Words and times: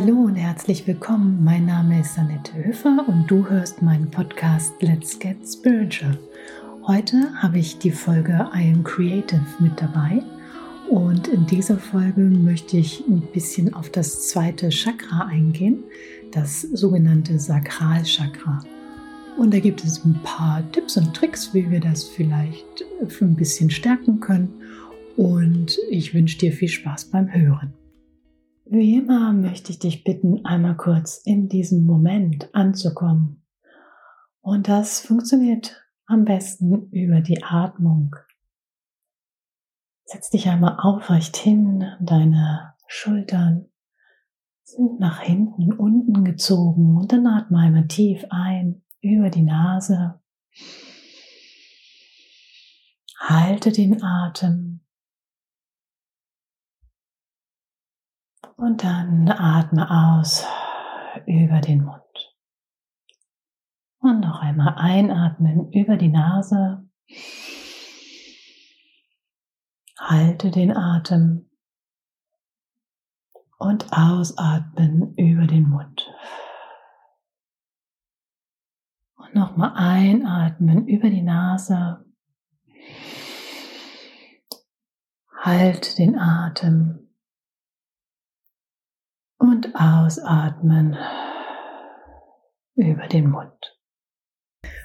Hallo 0.00 0.14
und 0.14 0.36
herzlich 0.36 0.86
willkommen. 0.86 1.42
Mein 1.42 1.66
Name 1.66 2.00
ist 2.00 2.16
Annette 2.16 2.54
Höfer 2.54 3.04
und 3.08 3.28
du 3.28 3.48
hörst 3.48 3.82
meinen 3.82 4.08
Podcast 4.08 4.80
Let's 4.80 5.18
Get 5.18 5.38
Spiritual. 5.44 6.16
Heute 6.86 7.34
habe 7.42 7.58
ich 7.58 7.78
die 7.78 7.90
Folge 7.90 8.48
I 8.54 8.72
Am 8.72 8.84
Creative 8.84 9.44
mit 9.58 9.72
dabei 9.80 10.22
und 10.88 11.26
in 11.26 11.46
dieser 11.46 11.78
Folge 11.78 12.20
möchte 12.20 12.76
ich 12.76 13.02
ein 13.08 13.22
bisschen 13.32 13.74
auf 13.74 13.90
das 13.90 14.28
zweite 14.28 14.68
Chakra 14.68 15.26
eingehen, 15.26 15.82
das 16.30 16.60
sogenannte 16.60 17.36
Sakralchakra. 17.40 18.60
Und 19.36 19.52
da 19.52 19.58
gibt 19.58 19.82
es 19.82 20.04
ein 20.04 20.20
paar 20.22 20.62
Tipps 20.70 20.96
und 20.96 21.12
Tricks, 21.12 21.52
wie 21.54 21.68
wir 21.72 21.80
das 21.80 22.04
vielleicht 22.04 22.84
ein 23.20 23.34
bisschen 23.34 23.68
stärken 23.68 24.20
können. 24.20 24.62
Und 25.16 25.76
ich 25.90 26.14
wünsche 26.14 26.38
dir 26.38 26.52
viel 26.52 26.68
Spaß 26.68 27.06
beim 27.06 27.34
Hören. 27.34 27.72
Wie 28.70 28.96
immer 28.96 29.32
möchte 29.32 29.72
ich 29.72 29.78
dich 29.78 30.04
bitten, 30.04 30.44
einmal 30.44 30.76
kurz 30.76 31.22
in 31.24 31.48
diesem 31.48 31.86
Moment 31.86 32.54
anzukommen. 32.54 33.46
Und 34.42 34.68
das 34.68 35.00
funktioniert 35.00 35.82
am 36.04 36.26
besten 36.26 36.90
über 36.90 37.22
die 37.22 37.42
Atmung. 37.42 38.14
Setz 40.04 40.28
dich 40.28 40.50
einmal 40.50 40.76
aufrecht 40.80 41.38
hin, 41.38 41.82
deine 41.98 42.74
Schultern 42.86 43.70
sind 44.64 45.00
nach 45.00 45.20
hinten 45.20 45.72
unten 45.72 46.24
gezogen 46.24 46.98
und 46.98 47.10
dann 47.10 47.26
atme 47.26 47.60
einmal 47.60 47.88
tief 47.88 48.26
ein 48.28 48.82
über 49.00 49.30
die 49.30 49.44
Nase. 49.44 50.20
Halte 53.18 53.72
den 53.72 54.02
Atem 54.02 54.80
Und 58.58 58.82
dann 58.82 59.30
atme 59.30 59.88
aus 59.88 60.44
über 61.26 61.60
den 61.60 61.84
Mund. 61.84 62.02
Und 64.00 64.18
noch 64.18 64.40
einmal 64.40 64.74
einatmen 64.76 65.70
über 65.70 65.96
die 65.96 66.08
Nase. 66.08 66.84
Halte 69.96 70.50
den 70.50 70.76
Atem. 70.76 71.48
Und 73.58 73.92
ausatmen 73.92 75.14
über 75.14 75.46
den 75.46 75.68
Mund. 75.68 76.12
Und 79.14 79.36
nochmal 79.36 79.72
einatmen 79.76 80.88
über 80.88 81.10
die 81.10 81.22
Nase. 81.22 82.04
Halte 85.44 85.94
den 85.94 86.18
Atem 86.18 87.07
und 89.38 89.74
ausatmen 89.74 90.96
über 92.74 93.06
den 93.08 93.30
Mund. 93.30 93.78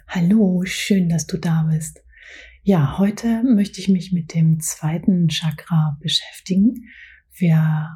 Hallo, 0.08 0.64
schön, 0.66 1.10
dass 1.10 1.26
du 1.28 1.38
da 1.38 1.68
bist. 1.72 2.02
Ja, 2.62 2.98
heute 2.98 3.44
möchte 3.44 3.82
ich 3.82 3.90
mich 3.90 4.14
mit 4.14 4.34
dem 4.34 4.60
zweiten 4.60 5.28
Chakra 5.28 5.98
beschäftigen. 6.00 6.88
Wir 7.32 7.90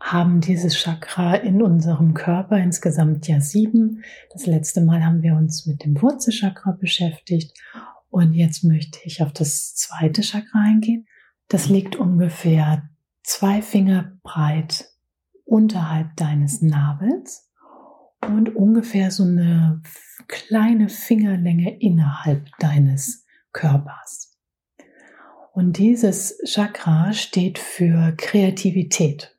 haben 0.00 0.40
dieses 0.40 0.76
Chakra 0.76 1.34
in 1.36 1.62
unserem 1.62 2.14
Körper 2.14 2.58
insgesamt 2.58 3.28
ja 3.28 3.40
sieben. 3.40 4.02
Das 4.32 4.46
letzte 4.46 4.80
Mal 4.80 5.04
haben 5.04 5.22
wir 5.22 5.34
uns 5.34 5.66
mit 5.66 5.84
dem 5.84 6.00
Wurzelchakra 6.02 6.72
beschäftigt 6.72 7.56
und 8.08 8.32
jetzt 8.32 8.64
möchte 8.64 8.98
ich 9.04 9.22
auf 9.22 9.32
das 9.32 9.74
zweite 9.76 10.22
Chakra 10.22 10.58
eingehen. 10.58 11.06
Das 11.48 11.68
liegt 11.68 11.96
ungefähr 11.96 12.88
zwei 13.22 13.62
Finger 13.62 14.18
breit 14.22 14.89
unterhalb 15.50 16.14
deines 16.16 16.62
Nabels 16.62 17.50
und 18.24 18.54
ungefähr 18.54 19.10
so 19.10 19.24
eine 19.24 19.82
kleine 20.28 20.88
Fingerlänge 20.88 21.78
innerhalb 21.80 22.46
deines 22.58 23.26
Körpers. 23.52 24.38
Und 25.52 25.78
dieses 25.78 26.38
Chakra 26.44 27.12
steht 27.12 27.58
für 27.58 28.14
Kreativität 28.16 29.36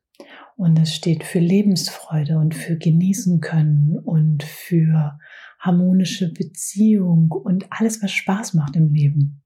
und 0.58 0.78
es 0.78 0.94
steht 0.94 1.24
für 1.24 1.40
Lebensfreude 1.40 2.38
und 2.38 2.56
für 2.56 2.78
genießen 2.78 3.40
können 3.40 3.98
und 3.98 4.44
für 4.44 5.18
harmonische 5.60 6.34
Beziehung 6.34 7.32
und 7.32 7.68
alles, 7.70 8.04
was 8.04 8.12
Spaß 8.12 8.54
macht 8.56 8.76
im 8.76 8.94
Leben. 8.94 9.44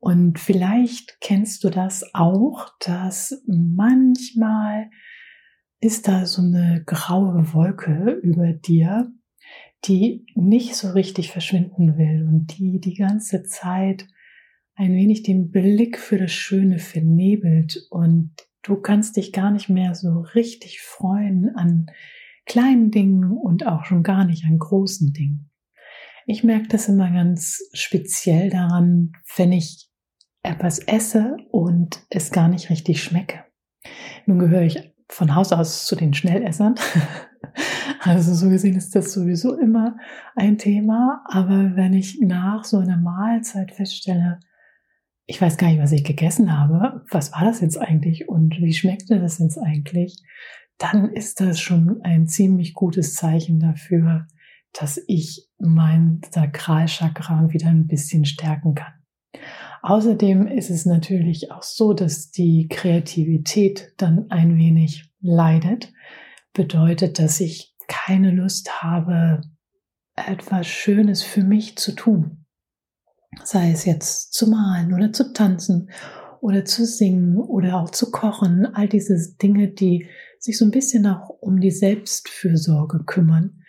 Und 0.00 0.38
vielleicht 0.38 1.18
kennst 1.20 1.62
du 1.62 1.68
das 1.68 2.14
auch, 2.14 2.70
dass 2.80 3.42
manchmal 3.46 4.90
ist 5.84 6.08
da 6.08 6.24
so 6.24 6.40
eine 6.40 6.82
graue 6.86 7.52
Wolke 7.52 8.18
über 8.22 8.54
dir, 8.54 9.12
die 9.84 10.24
nicht 10.34 10.76
so 10.76 10.92
richtig 10.92 11.30
verschwinden 11.30 11.98
will 11.98 12.26
und 12.26 12.58
die 12.58 12.80
die 12.80 12.94
ganze 12.94 13.42
Zeit 13.42 14.06
ein 14.76 14.94
wenig 14.94 15.24
den 15.24 15.50
Blick 15.50 15.98
für 15.98 16.16
das 16.16 16.32
Schöne 16.32 16.78
vernebelt 16.78 17.86
und 17.90 18.32
du 18.62 18.76
kannst 18.76 19.18
dich 19.18 19.30
gar 19.30 19.50
nicht 19.50 19.68
mehr 19.68 19.94
so 19.94 20.20
richtig 20.34 20.80
freuen 20.80 21.54
an 21.54 21.90
kleinen 22.46 22.90
Dingen 22.90 23.30
und 23.30 23.66
auch 23.66 23.84
schon 23.84 24.02
gar 24.02 24.24
nicht 24.24 24.46
an 24.46 24.58
großen 24.58 25.12
Dingen. 25.12 25.50
Ich 26.24 26.42
merke 26.42 26.68
das 26.68 26.88
immer 26.88 27.10
ganz 27.10 27.60
speziell 27.74 28.48
daran, 28.48 29.12
wenn 29.36 29.52
ich 29.52 29.90
etwas 30.42 30.78
esse 30.78 31.36
und 31.50 32.00
es 32.08 32.32
gar 32.32 32.48
nicht 32.48 32.70
richtig 32.70 33.02
schmecke. 33.02 33.44
Nun 34.24 34.38
gehöre 34.38 34.62
ich 34.62 34.93
von 35.14 35.34
Haus 35.34 35.52
aus 35.52 35.86
zu 35.86 35.96
den 35.96 36.14
Schnellessern. 36.14 36.74
Also 38.00 38.34
so 38.34 38.50
gesehen 38.50 38.76
ist 38.76 38.94
das 38.94 39.12
sowieso 39.12 39.56
immer 39.58 39.96
ein 40.34 40.58
Thema. 40.58 41.24
Aber 41.26 41.74
wenn 41.74 41.94
ich 41.94 42.20
nach 42.20 42.64
so 42.64 42.78
einer 42.78 42.98
Mahlzeit 42.98 43.72
feststelle, 43.72 44.40
ich 45.26 45.40
weiß 45.40 45.56
gar 45.56 45.68
nicht, 45.68 45.80
was 45.80 45.92
ich 45.92 46.04
gegessen 46.04 46.58
habe, 46.58 47.04
was 47.10 47.32
war 47.32 47.44
das 47.44 47.60
jetzt 47.60 47.78
eigentlich 47.78 48.28
und 48.28 48.56
wie 48.58 48.74
schmeckte 48.74 49.20
das 49.20 49.38
jetzt 49.38 49.56
eigentlich, 49.58 50.22
dann 50.76 51.10
ist 51.10 51.40
das 51.40 51.60
schon 51.60 52.02
ein 52.02 52.26
ziemlich 52.26 52.74
gutes 52.74 53.14
Zeichen 53.14 53.58
dafür, 53.58 54.26
dass 54.78 55.02
ich 55.06 55.48
mein 55.58 56.20
Sakralchakra 56.30 57.52
wieder 57.52 57.68
ein 57.68 57.86
bisschen 57.86 58.26
stärken 58.26 58.74
kann. 58.74 58.92
Außerdem 59.82 60.46
ist 60.46 60.70
es 60.70 60.86
natürlich 60.86 61.50
auch 61.50 61.62
so, 61.62 61.92
dass 61.92 62.30
die 62.30 62.68
Kreativität 62.68 63.92
dann 63.98 64.30
ein 64.30 64.56
wenig 64.56 65.12
leidet. 65.20 65.92
Bedeutet, 66.52 67.18
dass 67.18 67.40
ich 67.40 67.74
keine 67.86 68.30
Lust 68.30 68.82
habe, 68.82 69.42
etwas 70.16 70.66
Schönes 70.66 71.22
für 71.22 71.42
mich 71.42 71.76
zu 71.76 71.92
tun. 71.92 72.46
Sei 73.42 73.72
es 73.72 73.84
jetzt 73.84 74.32
zu 74.32 74.48
malen 74.48 74.94
oder 74.94 75.12
zu 75.12 75.32
tanzen 75.32 75.90
oder 76.40 76.64
zu 76.64 76.86
singen 76.86 77.38
oder 77.38 77.80
auch 77.80 77.90
zu 77.90 78.10
kochen. 78.10 78.66
All 78.74 78.88
diese 78.88 79.36
Dinge, 79.36 79.68
die 79.68 80.06
sich 80.38 80.56
so 80.56 80.64
ein 80.64 80.70
bisschen 80.70 81.06
auch 81.06 81.28
um 81.28 81.60
die 81.60 81.72
Selbstfürsorge 81.72 83.04
kümmern. 83.04 83.62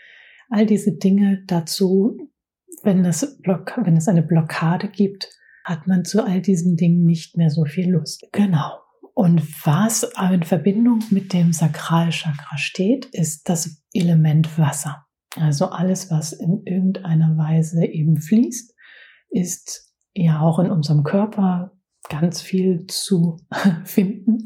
All 0.49 0.65
diese 0.65 0.91
Dinge 0.91 1.43
dazu, 1.47 2.17
wenn 2.83 3.03
es, 3.03 3.39
wenn 3.43 3.97
es 3.97 4.07
eine 4.07 4.21
Blockade 4.23 4.89
gibt, 4.89 5.34
hat 5.65 5.87
man 5.87 6.05
zu 6.05 6.23
all 6.23 6.41
diesen 6.41 6.77
Dingen 6.77 7.05
nicht 7.05 7.35
mehr 7.35 7.49
so 7.49 7.65
viel 7.65 7.91
Lust. 7.91 8.27
Genau. 8.31 8.79
Und 9.15 9.65
was 9.65 10.09
in 10.31 10.43
Verbindung 10.43 10.99
mit 11.09 11.33
dem 11.33 11.53
Sakralchakra 11.53 12.57
steht, 12.57 13.05
ist 13.05 13.49
das 13.49 13.81
Element 13.93 14.57
Wasser. 14.59 15.05
Also 15.37 15.69
alles, 15.69 16.11
was 16.11 16.33
in 16.33 16.61
irgendeiner 16.65 17.37
Weise 17.37 17.85
eben 17.85 18.17
fließt, 18.17 18.73
ist 19.29 19.93
ja 20.13 20.39
auch 20.41 20.59
in 20.59 20.69
unserem 20.69 21.03
Körper 21.03 21.71
ganz 22.09 22.41
viel 22.41 22.85
zu 22.87 23.37
finden. 23.83 24.43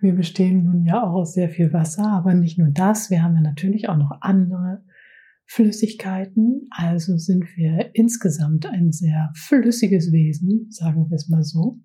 Wir 0.00 0.14
bestehen 0.14 0.64
nun 0.64 0.84
ja 0.84 1.02
auch 1.02 1.14
aus 1.14 1.34
sehr 1.34 1.50
viel 1.50 1.72
Wasser, 1.72 2.06
aber 2.06 2.34
nicht 2.34 2.58
nur 2.58 2.70
das. 2.70 3.10
Wir 3.10 3.22
haben 3.22 3.34
ja 3.34 3.42
natürlich 3.42 3.88
auch 3.88 3.96
noch 3.96 4.12
andere 4.20 4.82
Flüssigkeiten. 5.52 6.66
Also 6.70 7.18
sind 7.18 7.44
wir 7.56 7.90
insgesamt 7.92 8.64
ein 8.64 8.90
sehr 8.90 9.30
flüssiges 9.36 10.10
Wesen, 10.10 10.68
sagen 10.70 11.10
wir 11.10 11.14
es 11.14 11.28
mal 11.28 11.42
so. 11.42 11.78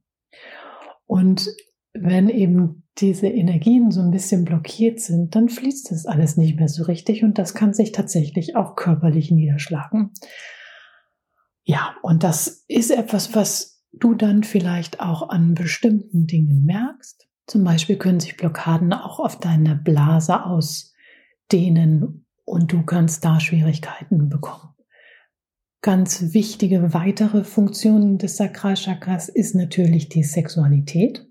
Und 1.06 1.50
wenn 1.94 2.30
eben 2.30 2.84
diese 2.98 3.28
Energien 3.28 3.92
so 3.92 4.02
ein 4.02 4.12
bisschen 4.12 4.46
blockiert 4.46 5.02
sind, 5.02 5.36
dann 5.36 5.50
fließt 5.50 5.92
das 5.92 6.06
alles 6.06 6.38
nicht 6.38 6.56
mehr 6.56 6.69
so 6.69 6.84
richtig 6.84 7.24
und 7.24 7.38
das 7.38 7.54
kann 7.54 7.74
sich 7.74 7.92
tatsächlich 7.92 8.56
auch 8.56 8.75
körperlich 8.75 9.31
niederschlagen. 9.31 10.12
Ja, 11.63 11.96
und 12.02 12.24
das 12.24 12.63
ist 12.70 12.92
etwas, 12.92 13.36
was 13.36 13.84
du 13.92 14.16
dann 14.16 14.44
vielleicht 14.44 15.02
auch 15.02 15.28
an 15.28 15.56
bestimmten 15.56 16.25
Dingen 16.25 16.63
merkst. 16.63 17.28
Zum 17.48 17.66
Beispiel 17.66 17.98
können 17.98 18.22
sich 18.22 18.38
Blockaden 18.38 18.94
auch 18.94 19.20
auf 19.20 19.40
deine 19.40 19.75
Blase 19.75 20.46
ausdehnen 20.46 22.26
und 22.48 22.72
du 22.72 22.84
kannst 22.84 23.26
da 23.26 23.40
Schwierigkeiten 23.40 24.30
bekommen. 24.30 24.74
Ganz 25.82 26.34
wichtige 26.34 26.94
weitere 26.94 27.44
Funktion 27.44 28.18
des 28.18 28.38
Sakralchakras 28.38 29.28
ist 29.30 29.54
natürlich 29.54 30.08
die 30.10 30.24
Sexualität. 30.24 31.28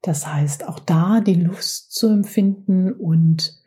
Das 0.00 0.26
heißt, 0.26 0.66
auch 0.66 0.78
da 0.78 1.20
die 1.20 1.34
Lust 1.34 1.92
zu 1.92 2.08
empfinden 2.08 2.92
und 2.92 3.62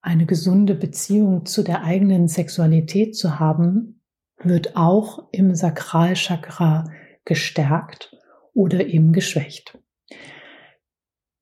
eine 0.00 0.24
gesunde 0.24 0.76
Beziehung 0.76 1.46
zu 1.46 1.64
der 1.64 1.82
eigenen 1.82 2.28
Sexualität 2.28 3.16
zu 3.16 3.40
haben, 3.40 4.00
wird 4.38 4.76
auch 4.76 5.28
im 5.32 5.56
Sakralchakra 5.56 6.84
gestärkt 7.24 8.16
oder 8.54 8.86
eben 8.86 9.12
geschwächt. 9.12 9.76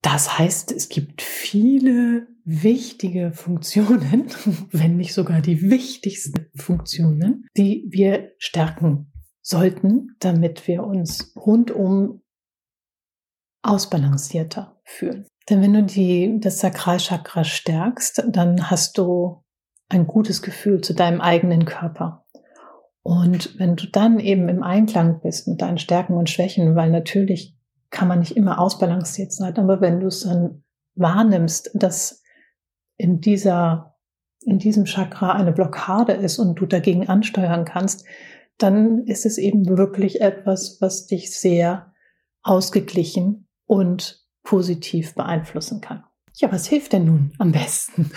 Das 0.00 0.38
heißt, 0.38 0.72
es 0.72 0.88
gibt 0.88 1.20
viele 1.20 2.26
wichtige 2.46 3.32
Funktionen, 3.32 4.28
wenn 4.70 4.96
nicht 4.96 5.12
sogar 5.12 5.42
die 5.42 5.68
wichtigsten 5.68 6.46
Funktionen, 6.54 7.46
die 7.56 7.86
wir 7.90 8.32
stärken 8.38 9.12
sollten, 9.42 10.16
damit 10.20 10.66
wir 10.66 10.84
uns 10.84 11.34
rundum 11.36 12.22
ausbalancierter 13.62 14.80
fühlen. 14.84 15.26
Denn 15.50 15.60
wenn 15.60 15.74
du 15.74 15.82
die, 15.82 16.40
das 16.40 16.60
Sakralchakra 16.60 17.44
stärkst, 17.44 18.24
dann 18.28 18.70
hast 18.70 18.96
du 18.96 19.42
ein 19.88 20.06
gutes 20.06 20.42
Gefühl 20.42 20.80
zu 20.80 20.94
deinem 20.94 21.20
eigenen 21.20 21.64
Körper. 21.64 22.24
Und 23.02 23.58
wenn 23.58 23.76
du 23.76 23.86
dann 23.86 24.18
eben 24.18 24.48
im 24.48 24.62
Einklang 24.62 25.20
bist 25.20 25.46
mit 25.46 25.62
deinen 25.62 25.78
Stärken 25.78 26.14
und 26.14 26.30
Schwächen, 26.30 26.74
weil 26.74 26.90
natürlich 26.90 27.56
kann 27.90 28.08
man 28.08 28.18
nicht 28.18 28.36
immer 28.36 28.60
ausbalanciert 28.60 29.32
sein, 29.32 29.56
aber 29.56 29.80
wenn 29.80 30.00
du 30.00 30.08
es 30.08 30.20
dann 30.20 30.64
wahrnimmst, 30.96 31.70
dass 31.74 32.24
in 32.96 33.20
dieser, 33.20 33.96
in 34.44 34.58
diesem 34.58 34.84
Chakra 34.84 35.32
eine 35.32 35.52
Blockade 35.52 36.12
ist 36.12 36.38
und 36.38 36.56
du 36.56 36.66
dagegen 36.66 37.08
ansteuern 37.08 37.64
kannst, 37.64 38.04
dann 38.58 39.04
ist 39.04 39.26
es 39.26 39.38
eben 39.38 39.68
wirklich 39.68 40.20
etwas, 40.20 40.78
was 40.80 41.06
dich 41.06 41.36
sehr 41.36 41.92
ausgeglichen 42.42 43.48
und 43.66 44.24
positiv 44.42 45.14
beeinflussen 45.14 45.80
kann. 45.80 46.04
Ja, 46.34 46.52
was 46.52 46.66
hilft 46.66 46.92
denn 46.92 47.06
nun 47.06 47.32
am 47.38 47.52
besten? 47.52 48.10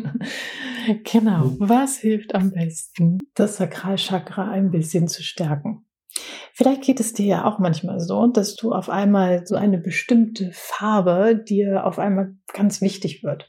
genau, 1.04 1.54
was 1.58 1.98
hilft 1.98 2.34
am 2.34 2.52
besten, 2.52 3.18
das 3.34 3.56
Sakralchakra 3.56 4.50
ein 4.50 4.70
bisschen 4.70 5.08
zu 5.08 5.22
stärken? 5.22 5.86
Vielleicht 6.52 6.82
geht 6.82 7.00
es 7.00 7.12
dir 7.12 7.26
ja 7.26 7.44
auch 7.44 7.58
manchmal 7.58 8.00
so, 8.00 8.26
dass 8.26 8.56
du 8.56 8.72
auf 8.72 8.90
einmal 8.90 9.46
so 9.46 9.56
eine 9.56 9.78
bestimmte 9.78 10.50
Farbe 10.52 11.36
dir 11.36 11.86
auf 11.86 11.98
einmal 11.98 12.34
ganz 12.52 12.80
wichtig 12.80 13.22
wird. 13.22 13.48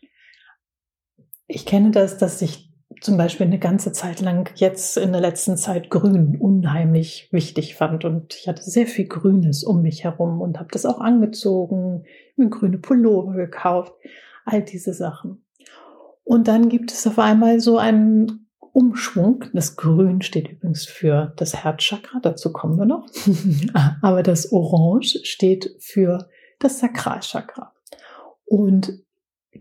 Ich 1.54 1.66
kenne 1.66 1.92
das, 1.92 2.18
dass 2.18 2.40
sich 2.40 2.72
zum 3.02 3.18
Beispiel 3.18 3.46
eine 3.46 3.60
ganze 3.60 3.92
Zeit 3.92 4.22
lang 4.22 4.50
jetzt 4.56 4.96
in 4.96 5.12
der 5.12 5.20
letzten 5.20 5.58
Zeit 5.58 5.90
Grün 5.90 6.38
unheimlich 6.40 7.28
wichtig 7.32 7.76
fand. 7.76 8.06
Und 8.06 8.36
ich 8.36 8.48
hatte 8.48 8.64
sehr 8.64 8.88
viel 8.88 9.06
Grünes 9.06 9.66
um 9.66 9.82
mich 9.82 10.06
herum 10.06 10.40
und 10.40 10.60
habe 10.60 10.70
das 10.72 10.86
auch 10.86 11.02
angezogen, 11.02 12.06
mir 12.38 12.50
grüne 12.50 12.78
Pullover 12.78 13.34
gekauft, 13.34 13.94
all 14.46 14.62
diese 14.62 14.94
Sachen. 14.94 15.44
Und 16.24 16.48
dann 16.48 16.70
gibt 16.70 16.92
es 16.94 17.06
auf 17.06 17.20
einmal 17.20 17.60
so 17.60 17.78
einen 17.78 18.48
Umschwung. 18.72 19.44
Das 19.52 19.76
Grün 19.76 20.22
steht 20.22 20.50
übrigens 20.50 20.86
für 20.86 21.34
das 21.36 21.66
Herzchakra, 21.66 22.20
dazu 22.22 22.54
kommen 22.54 22.78
wir 22.78 22.86
noch. 22.86 23.08
Aber 24.02 24.24
das 24.24 24.54
Orange 24.54 25.20
steht 25.24 25.76
für 25.80 26.30
das 26.60 26.80
Sakralchakra. 26.80 27.74
Und 28.46 29.02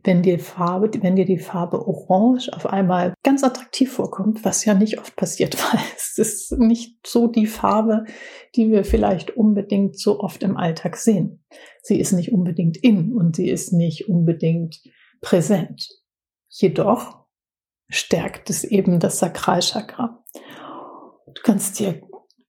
wenn 0.05 0.23
dir 0.23 0.39
Farbe, 0.39 0.91
wenn 1.03 1.17
dir 1.17 1.25
die 1.25 1.39
Farbe 1.39 1.87
Orange 1.87 2.49
auf 2.53 2.67
einmal 2.67 3.15
ganz 3.25 3.43
attraktiv 3.43 3.93
vorkommt, 3.93 4.45
was 4.45 4.65
ja 4.65 4.75
nicht 4.75 4.99
oft 4.99 5.17
passiert, 5.17 5.57
weil 5.73 5.81
es 5.97 6.17
ist 6.19 6.53
nicht 6.59 7.07
so 7.07 7.27
die 7.27 7.47
Farbe, 7.47 8.05
die 8.55 8.71
wir 8.71 8.85
vielleicht 8.85 9.37
unbedingt 9.37 9.99
so 9.99 10.21
oft 10.21 10.43
im 10.43 10.57
Alltag 10.57 10.97
sehen. 10.97 11.45
Sie 11.83 11.99
ist 11.99 12.13
nicht 12.13 12.33
unbedingt 12.33 12.77
in 12.77 13.13
und 13.13 13.37
sie 13.37 13.51
ist 13.51 13.73
nicht 13.73 14.09
unbedingt 14.09 14.81
präsent. 15.21 15.89
Jedoch 16.49 17.27
stärkt 17.89 18.51
es 18.51 18.65
eben 18.65 19.01
das 19.01 19.19
Sakralchakra. 19.19 20.23
Du 21.27 21.43
kannst 21.43 21.79
dir 21.79 22.01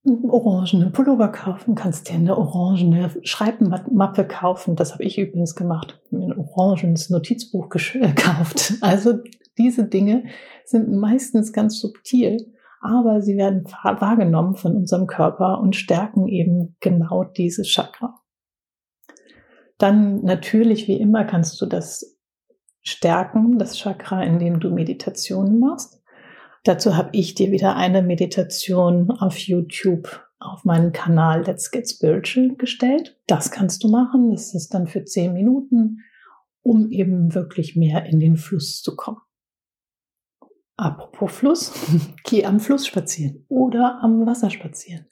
orangene 0.03 0.89
Pullover 0.89 1.27
kaufen, 1.27 1.75
kannst 1.75 2.09
dir 2.09 2.15
eine 2.15 2.37
orangene 2.37 3.11
Schreibmappe 3.23 4.25
kaufen. 4.25 4.75
Das 4.75 4.93
habe 4.93 5.03
ich 5.03 5.17
übrigens 5.17 5.55
gemacht. 5.55 6.01
Mir 6.09 6.25
ein 6.25 6.37
orangenes 6.37 7.09
Notizbuch 7.09 7.69
gekauft. 7.69 8.73
Also 8.81 9.19
diese 9.57 9.87
Dinge 9.87 10.23
sind 10.65 10.91
meistens 10.91 11.53
ganz 11.53 11.79
subtil, 11.79 12.53
aber 12.81 13.21
sie 13.21 13.37
werden 13.37 13.65
wahrgenommen 13.83 14.55
von 14.55 14.75
unserem 14.75 15.05
Körper 15.05 15.59
und 15.59 15.75
stärken 15.75 16.27
eben 16.27 16.75
genau 16.79 17.23
dieses 17.23 17.67
Chakra. 17.67 18.19
Dann 19.77 20.23
natürlich, 20.23 20.87
wie 20.87 20.99
immer, 20.99 21.25
kannst 21.25 21.61
du 21.61 21.65
das 21.65 22.17
stärken, 22.81 23.59
das 23.59 23.77
Chakra, 23.77 24.23
indem 24.23 24.59
du 24.59 24.71
Meditationen 24.71 25.59
machst. 25.59 26.00
Dazu 26.63 26.95
habe 26.95 27.09
ich 27.13 27.33
dir 27.33 27.51
wieder 27.51 27.75
eine 27.75 28.01
Meditation 28.03 29.09
auf 29.11 29.37
YouTube 29.37 30.27
auf 30.39 30.65
meinen 30.65 30.91
Kanal 30.91 31.43
Let's 31.45 31.71
Get 31.71 31.89
Spiritual 31.89 32.55
gestellt. 32.55 33.19
Das 33.27 33.51
kannst 33.51 33.83
du 33.83 33.89
machen. 33.89 34.31
Das 34.31 34.53
ist 34.53 34.73
dann 34.73 34.87
für 34.87 35.05
zehn 35.05 35.33
Minuten, 35.33 35.99
um 36.63 36.89
eben 36.89 37.33
wirklich 37.33 37.75
mehr 37.75 38.05
in 38.05 38.19
den 38.19 38.37
Fluss 38.37 38.81
zu 38.81 38.95
kommen. 38.95 39.21
Apropos 40.77 41.31
Fluss, 41.31 41.73
geh 42.23 42.45
am 42.45 42.59
Fluss 42.59 42.87
spazieren 42.87 43.45
oder 43.49 43.99
am 44.01 44.25
Wasser 44.25 44.49
spazieren 44.49 45.05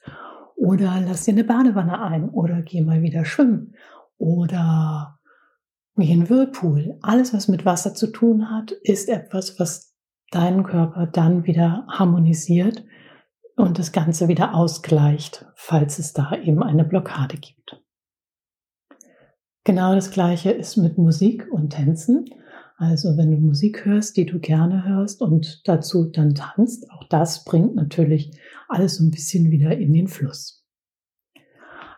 oder 0.55 0.99
lass 1.05 1.25
dir 1.25 1.31
eine 1.31 1.43
Badewanne 1.43 2.01
ein 2.01 2.29
oder 2.29 2.61
geh 2.63 2.81
mal 2.81 3.01
wieder 3.03 3.23
schwimmen 3.23 3.75
oder 4.17 5.19
geh 5.95 6.11
in 6.11 6.29
Whirlpool. 6.29 6.97
Alles, 7.01 7.33
was 7.33 7.47
mit 7.47 7.65
Wasser 7.65 7.93
zu 7.93 8.07
tun 8.07 8.49
hat, 8.49 8.71
ist 8.71 9.09
etwas, 9.09 9.59
was 9.59 9.88
deinen 10.31 10.63
Körper 10.63 11.07
dann 11.07 11.45
wieder 11.45 11.85
harmonisiert 11.89 12.83
und 13.55 13.79
das 13.79 13.91
Ganze 13.91 14.27
wieder 14.27 14.55
ausgleicht, 14.55 15.45
falls 15.55 15.99
es 15.99 16.13
da 16.13 16.35
eben 16.35 16.63
eine 16.63 16.85
Blockade 16.85 17.37
gibt. 17.37 17.81
Genau 19.63 19.93
das 19.93 20.11
gleiche 20.11 20.51
ist 20.51 20.77
mit 20.77 20.97
Musik 20.97 21.47
und 21.51 21.71
Tänzen. 21.71 22.25
Also 22.77 23.17
wenn 23.17 23.31
du 23.31 23.37
Musik 23.37 23.85
hörst, 23.85 24.15
die 24.15 24.25
du 24.25 24.39
gerne 24.39 24.85
hörst 24.85 25.21
und 25.21 25.67
dazu 25.67 26.05
dann 26.05 26.33
tanzt, 26.33 26.89
auch 26.91 27.03
das 27.09 27.43
bringt 27.43 27.75
natürlich 27.75 28.31
alles 28.69 28.95
so 28.95 29.03
ein 29.03 29.11
bisschen 29.11 29.51
wieder 29.51 29.77
in 29.77 29.93
den 29.93 30.07
Fluss. 30.07 30.65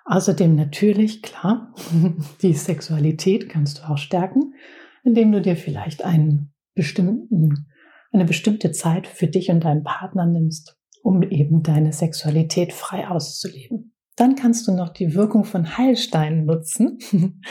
Außerdem 0.05 0.55
natürlich, 0.55 1.21
klar, 1.21 1.73
die 2.41 2.53
Sexualität 2.53 3.47
kannst 3.47 3.79
du 3.79 3.89
auch 3.89 3.97
stärken, 3.97 4.55
indem 5.03 5.31
du 5.31 5.41
dir 5.41 5.55
vielleicht 5.55 6.03
einen 6.03 6.53
bestimmten 6.73 7.67
eine 8.11 8.25
bestimmte 8.25 8.71
Zeit 8.71 9.07
für 9.07 9.27
dich 9.27 9.49
und 9.49 9.63
deinen 9.63 9.83
Partner 9.83 10.25
nimmst, 10.25 10.77
um 11.03 11.23
eben 11.23 11.63
deine 11.63 11.93
Sexualität 11.93 12.73
frei 12.73 13.07
auszuleben. 13.07 13.91
Dann 14.17 14.35
kannst 14.35 14.67
du 14.67 14.73
noch 14.73 14.89
die 14.89 15.15
Wirkung 15.15 15.45
von 15.45 15.77
Heilsteinen 15.77 16.45
nutzen. 16.45 16.99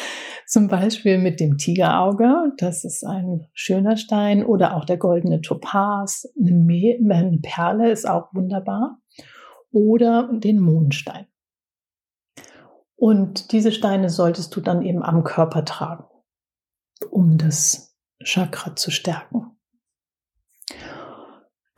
Zum 0.47 0.69
Beispiel 0.69 1.19
mit 1.19 1.41
dem 1.41 1.57
Tigerauge. 1.57 2.53
Das 2.59 2.85
ist 2.85 3.05
ein 3.05 3.47
schöner 3.55 3.97
Stein. 3.97 4.45
Oder 4.45 4.77
auch 4.77 4.85
der 4.85 4.99
goldene 4.99 5.41
Topaz. 5.41 6.29
Eine, 6.39 7.39
Perle 7.43 7.91
ist 7.91 8.09
auch 8.09 8.33
wunderbar. 8.35 8.99
Oder 9.73 10.31
den 10.33 10.61
Mondstein. 10.61 11.27
Und 12.95 13.53
diese 13.53 13.73
Steine 13.73 14.11
solltest 14.11 14.55
du 14.55 14.61
dann 14.61 14.83
eben 14.83 15.03
am 15.03 15.25
Körper 15.25 15.65
tragen, 15.65 16.05
um 17.11 17.39
das 17.39 17.97
Chakra 18.23 18.77
zu 18.77 18.91
stärken. 18.91 19.57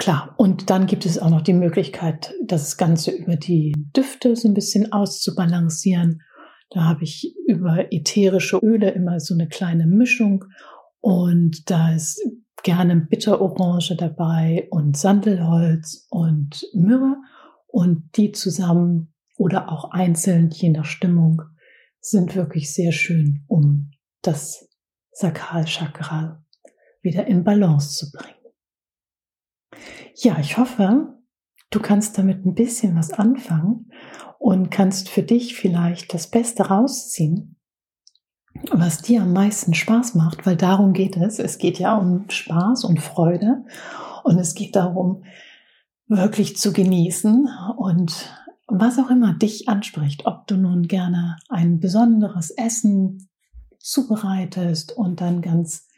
Klar, 0.03 0.35
und 0.37 0.69
dann 0.69 0.87
gibt 0.87 1.07
es 1.07 1.17
auch 1.21 1.31
noch 1.31 1.43
die 1.43 1.53
Möglichkeit, 1.53 2.35
das 2.45 2.77
Ganze 2.77 3.13
über 3.13 3.37
die 3.37 3.73
Düfte 3.97 4.35
so 4.35 4.49
ein 4.49 4.55
bisschen 4.55 4.91
auszubalancieren. 4.91 6.23
Da 6.71 6.83
habe 6.87 7.05
ich 7.05 7.37
über 7.47 7.93
ätherische 7.93 8.59
Öle 8.59 8.91
immer 8.91 9.21
so 9.21 9.33
eine 9.33 9.47
kleine 9.47 9.87
Mischung 9.87 10.45
und 10.99 11.71
da 11.71 11.95
ist 11.95 12.21
gerne 12.65 12.97
Bitterorange 12.97 13.95
dabei 13.97 14.67
und 14.73 14.97
Sandelholz 14.97 16.09
und 16.11 16.67
Myrrhe 16.75 17.19
und 17.69 18.11
die 18.17 18.33
zusammen 18.33 19.15
oder 19.37 19.71
auch 19.71 19.93
einzeln, 19.93 20.51
je 20.51 20.71
nach 20.71 20.85
Stimmung, 20.85 21.43
sind 22.01 22.35
wirklich 22.35 22.75
sehr 22.75 22.91
schön, 22.91 23.45
um 23.47 23.93
das 24.23 24.69
Sakralchakra 25.13 26.45
wieder 27.03 27.29
in 27.29 27.45
Balance 27.45 27.97
zu 27.99 28.11
bringen. 28.11 28.42
Ja, 30.15 30.39
ich 30.39 30.59
hoffe, 30.59 31.19
du 31.71 31.81
kannst 31.81 32.19
damit 32.19 32.45
ein 32.45 32.55
bisschen 32.55 32.97
was 32.97 33.13
anfangen 33.13 33.91
und 34.39 34.71
kannst 34.71 35.09
für 35.09 35.23
dich 35.23 35.55
vielleicht 35.57 36.13
das 36.15 36.29
Beste 36.29 36.65
rausziehen, 36.65 37.57
was 38.71 39.03
dir 39.03 39.23
am 39.23 39.33
meisten 39.33 39.75
Spaß 39.75 40.15
macht, 40.15 40.47
weil 40.47 40.57
darum 40.57 40.93
geht 40.93 41.17
es. 41.17 41.39
Es 41.39 41.59
geht 41.59 41.79
ja 41.79 41.97
um 41.97 42.29
Spaß 42.29 42.85
und 42.85 43.01
Freude 43.01 43.65
und 44.25 44.39
es 44.39 44.55
geht 44.55 44.77
darum, 44.77 45.25
wirklich 46.07 46.57
zu 46.57 46.73
genießen 46.73 47.49
und 47.77 48.31
was 48.67 48.99
auch 48.99 49.11
immer 49.11 49.35
dich 49.35 49.69
anspricht, 49.69 50.27
ob 50.27 50.47
du 50.47 50.57
nun 50.57 50.89
gerne 50.89 51.37
ein 51.49 51.81
besonderes 51.81 52.51
Essen 52.51 53.29
zubereitest 53.79 54.93
und 54.97 55.21
dann 55.21 55.43
ganz 55.43 55.89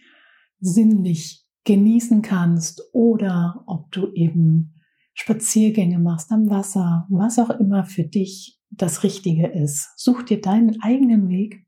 sinnlich 0.61 1.44
genießen 1.65 2.23
kannst 2.23 2.83
oder 2.93 3.63
ob 3.67 3.91
du 3.91 4.13
eben 4.13 4.81
Spaziergänge 5.15 5.99
machst 5.99 6.33
am 6.33 6.51
Wasser, 6.51 7.07
was 7.09 7.39
auch 7.39 7.51
immer 7.51 7.85
für 7.85 8.05
dich 8.05 8.61
das 8.71 9.03
Richtige 9.03 9.47
ist. 9.47 9.93
Such 9.97 10.23
dir 10.23 10.41
deinen 10.41 10.83
eigenen 10.83 11.29
Weg 11.29 11.65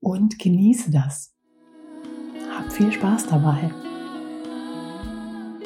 und 0.00 0.38
genieße 0.38 0.90
das. 0.90 1.34
Hab 2.56 2.72
viel 2.72 2.90
Spaß 2.90 3.26
dabei. 3.26 3.70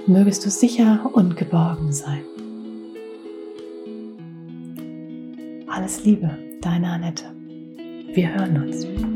Mögest 0.06 0.44
du 0.44 0.50
sicher 0.50 1.10
und 1.14 1.36
geborgen 1.36 1.92
sein. 1.92 2.22
Alles 5.68 6.04
Liebe, 6.04 6.30
deine 6.60 6.88
Annette. 6.88 7.24
Wir 8.14 8.34
hören 8.34 8.62
uns. 8.62 9.15